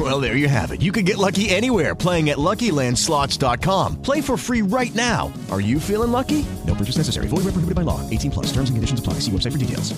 Well, 0.00 0.18
there 0.18 0.34
you 0.34 0.48
have 0.48 0.72
it. 0.72 0.80
You 0.80 0.92
can 0.92 1.04
get 1.04 1.18
lucky 1.18 1.50
anywhere 1.50 1.94
playing 1.94 2.30
at 2.30 2.38
LuckyLandSlots.com. 2.38 4.00
Play 4.00 4.22
for 4.22 4.38
free 4.38 4.62
right 4.62 4.94
now. 4.94 5.30
Are 5.50 5.60
you 5.60 5.78
feeling 5.78 6.10
lucky? 6.10 6.46
No 6.66 6.74
purchase 6.74 6.96
necessary. 6.96 7.28
Void 7.28 7.44
where 7.44 7.52
prohibited 7.52 7.74
by 7.74 7.82
law. 7.82 8.00
18 8.08 8.30
plus. 8.30 8.46
Terms 8.46 8.70
and 8.70 8.78
conditions 8.78 8.98
apply. 8.98 9.20
See 9.20 9.30
website 9.30 9.52
for 9.52 9.58
details. 9.58 9.92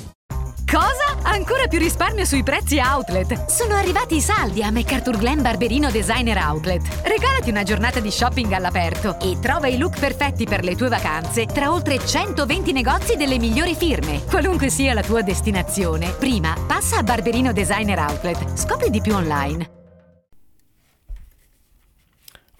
Cosa? 0.69 1.19
Ancora 1.23 1.69
più 1.69 1.79
risparmio 1.79 2.25
sui 2.25 2.43
prezzi 2.43 2.81
outlet. 2.81 3.45
Sono 3.45 3.75
arrivati 3.75 4.17
i 4.17 4.21
saldi 4.21 4.63
a 4.63 4.73
MacArthur 4.73 5.19
Glen 5.19 5.41
Barberino 5.41 5.91
Designer 5.91 6.39
Outlet. 6.39 6.83
Regalati 7.05 7.51
una 7.51 7.63
giornata 7.63 8.01
di 8.01 8.11
shopping 8.11 8.51
all'aperto 8.53 9.21
e 9.21 9.39
trova 9.39 9.69
i 9.69 9.79
look 9.79 10.01
perfetti 10.01 10.47
per 10.47 10.65
le 10.65 10.75
tue 10.75 10.89
vacanze 10.89 11.47
tra 11.47 11.71
oltre 11.71 12.05
120 12.05 12.73
negozi 12.73 13.17
delle 13.17 13.39
migliori 13.39 13.77
firme. 13.77 14.25
Qualunque 14.25 14.69
sia 14.69 14.95
la 14.95 15.03
tua 15.03 15.23
destinazione, 15.23 16.11
prima 16.19 16.57
passa 16.67 16.99
a 16.99 17.03
Barberino 17.03 17.53
Designer 17.53 17.99
Outlet. 17.99 18.59
Scopri 18.59 18.91
di 18.91 19.01
più 19.01 19.15
online. 19.15 19.82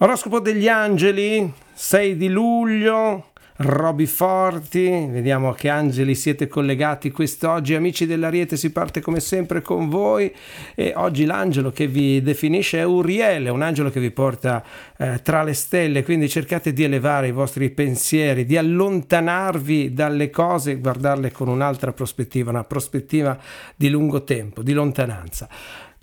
Oroscopo 0.03 0.41
degli 0.41 0.67
angeli, 0.67 1.49
6 1.71 2.17
di 2.17 2.27
luglio. 2.27 3.27
Roby 3.55 4.05
Forti, 4.05 4.89
vediamo 5.09 5.47
a 5.47 5.55
che 5.55 5.69
angeli 5.69 6.13
siete 6.13 6.47
collegati 6.47 7.09
quest'oggi, 7.09 7.73
amici 7.73 8.05
dell'Ariete 8.05 8.57
si 8.57 8.73
parte 8.73 8.99
come 8.99 9.21
sempre 9.21 9.61
con 9.61 9.87
voi 9.87 10.29
e 10.75 10.91
oggi 10.97 11.23
l'angelo 11.23 11.71
che 11.71 11.87
vi 11.87 12.21
definisce 12.21 12.79
è 12.79 12.83
Uriele, 12.83 13.49
un 13.49 13.61
angelo 13.61 13.91
che 13.91 14.01
vi 14.01 14.11
porta 14.11 14.61
eh, 14.97 15.21
tra 15.23 15.41
le 15.43 15.53
stelle, 15.53 16.03
quindi 16.03 16.27
cercate 16.27 16.73
di 16.73 16.83
elevare 16.83 17.27
i 17.27 17.31
vostri 17.31 17.69
pensieri, 17.69 18.43
di 18.43 18.57
allontanarvi 18.57 19.93
dalle 19.93 20.29
cose, 20.29 20.79
guardarle 20.79 21.31
con 21.31 21.47
un'altra 21.47 21.93
prospettiva, 21.93 22.49
una 22.49 22.65
prospettiva 22.65 23.37
di 23.73 23.87
lungo 23.87 24.25
tempo, 24.25 24.63
di 24.63 24.73
lontananza. 24.73 25.47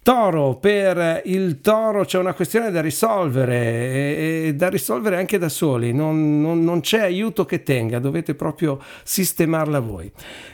Toro, 0.02 0.56
per 0.56 1.20
il 1.26 1.60
toro 1.60 2.06
c'è 2.06 2.16
una 2.16 2.32
questione 2.32 2.70
da 2.70 2.80
risolvere 2.80 3.56
e, 3.56 4.42
e 4.46 4.54
da 4.54 4.70
risolvere 4.70 5.18
anche 5.18 5.36
da 5.36 5.50
soli, 5.50 5.92
non, 5.92 6.40
non, 6.40 6.64
non, 6.64 6.80
c'è 6.80 7.00
aiuto 7.00 7.44
che 7.44 7.62
tenga, 7.62 7.98
dovete 7.98 8.34
proprio 8.34 8.80
sistemarla 9.02 9.78
voi. 9.78 10.10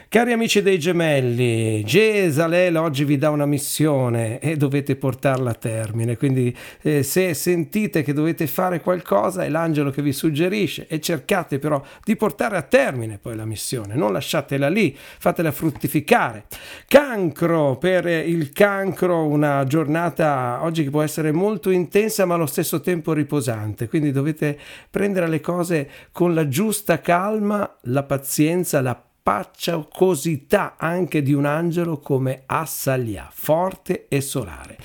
Cari 0.09 0.31
amici 0.31 0.61
dei 0.61 0.79
gemelli, 0.79 1.83
Gesalel 1.83 2.77
oggi 2.77 3.03
vi 3.03 3.17
dà 3.17 3.29
una 3.29 3.45
missione 3.45 4.39
e 4.39 4.55
dovete 4.55 4.95
portarla 4.95 5.51
a 5.51 5.53
termine, 5.53 6.15
quindi 6.15 6.55
eh, 6.81 7.03
se 7.03 7.33
sentite 7.33 8.03
che 8.03 8.13
dovete 8.13 8.47
fare 8.47 8.79
qualcosa 8.79 9.43
è 9.43 9.49
l'angelo 9.49 9.91
che 9.91 10.01
vi 10.01 10.13
suggerisce 10.13 10.87
e 10.87 11.01
cercate 11.01 11.59
però 11.59 11.81
di 12.05 12.15
portare 12.15 12.55
a 12.55 12.61
termine 12.61 13.17
poi 13.17 13.35
la 13.35 13.43
missione, 13.43 13.95
non 13.95 14.13
lasciatela 14.13 14.69
lì, 14.69 14.95
fatela 14.97 15.51
fruttificare. 15.51 16.45
Cancro, 16.87 17.77
per 17.77 18.07
il 18.07 18.51
cancro 18.51 19.25
una 19.37 19.63
giornata 19.65 20.59
oggi 20.63 20.83
che 20.83 20.89
può 20.89 21.01
essere 21.01 21.31
molto 21.31 21.69
intensa 21.69 22.25
ma 22.25 22.33
allo 22.33 22.45
stesso 22.47 22.81
tempo 22.81 23.13
riposante, 23.13 23.87
quindi 23.87 24.11
dovete 24.11 24.57
prendere 24.89 25.27
le 25.27 25.39
cose 25.39 25.89
con 26.11 26.33
la 26.33 26.47
giusta 26.47 26.99
calma, 26.99 27.77
la 27.83 28.03
pazienza, 28.03 28.81
la 28.81 28.99
paciocosità 29.23 30.75
anche 30.77 31.21
di 31.21 31.33
un 31.33 31.45
angelo 31.45 31.99
come 31.99 32.43
Assalia, 32.45 33.29
forte 33.31 34.07
e 34.07 34.21
solare. 34.21 34.77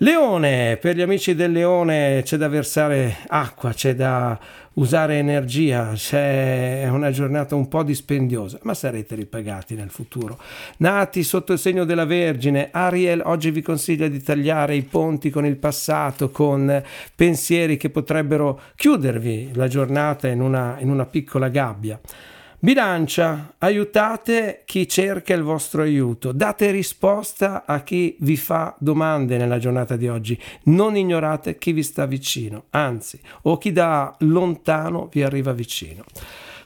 Leone, 0.00 0.76
per 0.76 0.94
gli 0.94 1.00
amici 1.00 1.34
del 1.34 1.52
leone 1.52 2.20
c'è 2.22 2.36
da 2.36 2.48
versare 2.48 3.16
acqua, 3.28 3.72
c'è 3.72 3.94
da 3.94 4.38
usare 4.74 5.16
energia, 5.16 5.92
c'è 5.94 6.86
una 6.90 7.10
giornata 7.10 7.54
un 7.54 7.66
po' 7.66 7.82
dispendiosa, 7.82 8.58
ma 8.64 8.74
sarete 8.74 9.14
ripagati 9.14 9.74
nel 9.74 9.88
futuro. 9.88 10.38
Nati 10.78 11.22
sotto 11.22 11.54
il 11.54 11.58
segno 11.58 11.84
della 11.84 12.04
Vergine, 12.04 12.68
Ariel 12.72 13.22
oggi 13.24 13.50
vi 13.50 13.62
consiglia 13.62 14.06
di 14.08 14.22
tagliare 14.22 14.74
i 14.74 14.82
ponti 14.82 15.30
con 15.30 15.46
il 15.46 15.56
passato, 15.56 16.28
con 16.28 16.82
pensieri 17.14 17.78
che 17.78 17.88
potrebbero 17.88 18.60
chiudervi 18.74 19.52
la 19.54 19.66
giornata 19.66 20.28
in 20.28 20.42
una, 20.42 20.76
in 20.78 20.90
una 20.90 21.06
piccola 21.06 21.48
gabbia. 21.48 21.98
Bilancia, 22.66 23.54
aiutate 23.58 24.62
chi 24.64 24.88
cerca 24.88 25.32
il 25.32 25.42
vostro 25.42 25.82
aiuto, 25.82 26.32
date 26.32 26.72
risposta 26.72 27.64
a 27.64 27.84
chi 27.84 28.16
vi 28.18 28.36
fa 28.36 28.74
domande 28.80 29.36
nella 29.36 29.58
giornata 29.58 29.94
di 29.94 30.08
oggi, 30.08 30.36
non 30.64 30.96
ignorate 30.96 31.58
chi 31.58 31.70
vi 31.70 31.84
sta 31.84 32.06
vicino, 32.06 32.64
anzi, 32.70 33.20
o 33.42 33.56
chi 33.56 33.70
da 33.70 34.12
lontano 34.18 35.08
vi 35.12 35.22
arriva 35.22 35.52
vicino. 35.52 36.02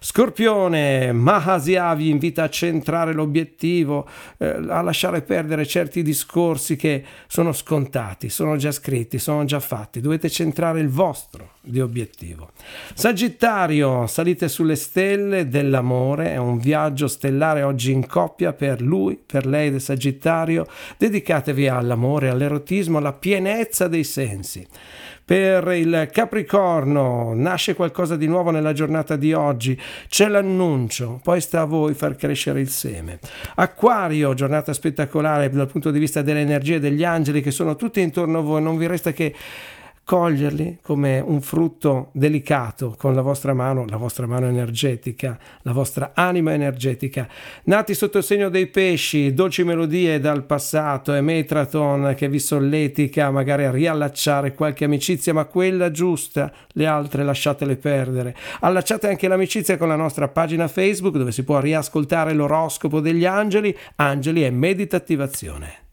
Scorpione, 0.02 1.12
Mahasia 1.12 1.92
vi 1.94 2.08
invita 2.08 2.44
a 2.44 2.48
centrare 2.48 3.12
l'obiettivo, 3.12 4.08
eh, 4.38 4.46
a 4.46 4.80
lasciare 4.80 5.20
perdere 5.20 5.66
certi 5.66 6.00
discorsi 6.02 6.74
che 6.74 7.04
sono 7.26 7.52
scontati, 7.52 8.30
sono 8.30 8.56
già 8.56 8.72
scritti, 8.72 9.18
sono 9.18 9.44
già 9.44 9.60
fatti. 9.60 10.00
Dovete 10.00 10.30
centrare 10.30 10.80
il 10.80 10.88
vostro 10.88 11.50
di 11.60 11.80
obiettivo. 11.80 12.52
Sagittario, 12.94 14.06
salite 14.06 14.48
sulle 14.48 14.76
stelle 14.76 15.48
dell'amore, 15.48 16.32
è 16.32 16.38
un 16.38 16.56
viaggio 16.56 17.06
stellare 17.06 17.62
oggi 17.62 17.92
in 17.92 18.06
coppia 18.06 18.54
per 18.54 18.80
lui, 18.80 19.20
per 19.24 19.44
lei 19.44 19.70
del 19.70 19.82
Sagittario. 19.82 20.66
Dedicatevi 20.96 21.68
all'amore, 21.68 22.30
all'erotismo, 22.30 22.96
alla 22.96 23.12
pienezza 23.12 23.86
dei 23.86 24.04
sensi. 24.04 24.66
Per 25.30 25.68
il 25.74 26.08
Capricorno. 26.10 27.34
Nasce 27.36 27.76
qualcosa 27.76 28.16
di 28.16 28.26
nuovo 28.26 28.50
nella 28.50 28.72
giornata 28.72 29.14
di 29.14 29.32
oggi, 29.32 29.80
c'è 30.08 30.26
l'annuncio, 30.26 31.20
poi 31.22 31.40
sta 31.40 31.60
a 31.60 31.66
voi 31.66 31.94
far 31.94 32.16
crescere 32.16 32.58
il 32.58 32.68
seme. 32.68 33.20
Acquario, 33.54 34.34
giornata 34.34 34.72
spettacolare 34.72 35.48
dal 35.48 35.68
punto 35.68 35.92
di 35.92 36.00
vista 36.00 36.22
delle 36.22 36.40
energie 36.40 36.80
degli 36.80 37.04
angeli 37.04 37.42
che 37.42 37.52
sono 37.52 37.76
tutti 37.76 38.00
intorno 38.00 38.38
a 38.38 38.42
voi, 38.42 38.60
non 38.60 38.76
vi 38.76 38.88
resta 38.88 39.12
che 39.12 39.32
coglierli 40.10 40.78
come 40.82 41.20
un 41.20 41.40
frutto 41.40 42.08
delicato 42.10 42.96
con 42.98 43.14
la 43.14 43.22
vostra 43.22 43.54
mano, 43.54 43.84
la 43.86 43.96
vostra 43.96 44.26
mano 44.26 44.48
energetica, 44.48 45.38
la 45.62 45.70
vostra 45.70 46.10
anima 46.14 46.52
energetica. 46.52 47.28
Nati 47.66 47.94
sotto 47.94 48.18
il 48.18 48.24
segno 48.24 48.48
dei 48.48 48.66
pesci, 48.66 49.32
dolci 49.32 49.62
melodie 49.62 50.18
dal 50.18 50.42
passato 50.46 51.14
e 51.14 51.20
Metraton 51.20 52.14
che 52.16 52.28
vi 52.28 52.40
solletica 52.40 53.30
magari 53.30 53.66
a 53.66 53.70
riallacciare 53.70 54.52
qualche 54.52 54.84
amicizia, 54.84 55.32
ma 55.32 55.44
quella 55.44 55.92
giusta, 55.92 56.52
le 56.72 56.86
altre 56.86 57.22
lasciatele 57.22 57.76
perdere. 57.76 58.34
Allacciate 58.62 59.06
anche 59.06 59.28
l'amicizia 59.28 59.76
con 59.76 59.86
la 59.86 59.94
nostra 59.94 60.26
pagina 60.26 60.66
Facebook 60.66 61.18
dove 61.18 61.30
si 61.30 61.44
può 61.44 61.60
riascoltare 61.60 62.32
l'oroscopo 62.32 62.98
degli 62.98 63.26
angeli, 63.26 63.72
angeli 63.94 64.44
e 64.44 64.50
meditativazione. 64.50 65.89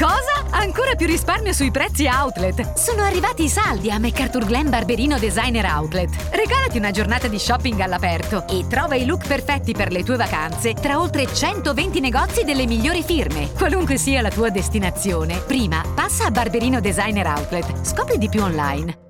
Cosa? 0.00 0.46
Ancora 0.52 0.94
più 0.94 1.06
risparmio 1.06 1.52
sui 1.52 1.70
prezzi 1.70 2.06
outlet. 2.06 2.72
Sono 2.72 3.02
arrivati 3.02 3.44
i 3.44 3.48
saldi 3.50 3.90
a 3.90 3.98
MacArthur 3.98 4.46
Glen 4.46 4.70
Barberino 4.70 5.18
Designer 5.18 5.66
Outlet. 5.66 6.30
Regalati 6.30 6.78
una 6.78 6.90
giornata 6.90 7.28
di 7.28 7.38
shopping 7.38 7.78
all'aperto 7.80 8.48
e 8.48 8.64
trova 8.66 8.94
i 8.94 9.04
look 9.04 9.26
perfetti 9.26 9.72
per 9.74 9.92
le 9.92 10.02
tue 10.02 10.16
vacanze 10.16 10.72
tra 10.72 10.98
oltre 10.98 11.26
120 11.30 12.00
negozi 12.00 12.44
delle 12.44 12.64
migliori 12.64 13.02
firme. 13.02 13.52
Qualunque 13.52 13.98
sia 13.98 14.22
la 14.22 14.30
tua 14.30 14.48
destinazione, 14.48 15.36
prima 15.36 15.82
passa 15.94 16.24
a 16.24 16.30
Barberino 16.30 16.80
Designer 16.80 17.26
Outlet. 17.26 17.84
Scopri 17.84 18.16
di 18.16 18.30
più 18.30 18.40
online. 18.40 19.09